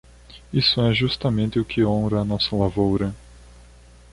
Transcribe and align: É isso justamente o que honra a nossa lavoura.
É 0.51 0.57
isso 0.57 0.91
justamente 0.95 1.59
o 1.59 1.63
que 1.63 1.85
honra 1.85 2.21
a 2.21 2.25
nossa 2.25 2.55
lavoura. 2.55 3.13